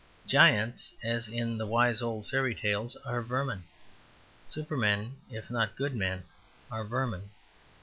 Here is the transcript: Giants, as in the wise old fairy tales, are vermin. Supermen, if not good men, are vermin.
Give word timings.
Giants, 0.25 0.95
as 1.03 1.27
in 1.27 1.59
the 1.59 1.67
wise 1.67 2.01
old 2.01 2.25
fairy 2.25 2.55
tales, 2.55 2.95
are 3.05 3.21
vermin. 3.21 3.65
Supermen, 4.47 5.17
if 5.29 5.51
not 5.51 5.75
good 5.75 5.95
men, 5.95 6.23
are 6.71 6.83
vermin. 6.83 7.29